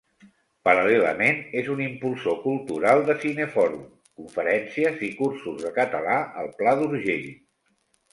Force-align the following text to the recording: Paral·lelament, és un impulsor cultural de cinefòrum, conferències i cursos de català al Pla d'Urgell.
Paral·lelament, 0.67 1.35
és 1.59 1.67
un 1.73 1.81
impulsor 1.87 2.39
cultural 2.45 3.01
de 3.09 3.15
cinefòrum, 3.25 3.83
conferències 4.21 4.97
i 5.09 5.11
cursos 5.19 5.61
de 5.67 5.73
català 5.77 6.17
al 6.45 6.51
Pla 6.63 6.75
d'Urgell. 6.81 7.29